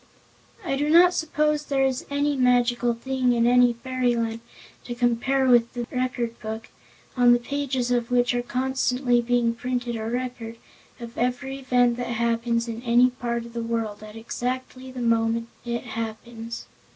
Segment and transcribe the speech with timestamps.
[0.65, 4.39] I do not suppose there is any magical thing in any fairyland
[4.85, 6.69] to compare with the Record Book,
[7.15, 10.57] on the pages of which are constantly being printed a record
[10.99, 15.49] of every event that happens in any part of the world, at exactly the moment
[15.65, 16.65] it happens.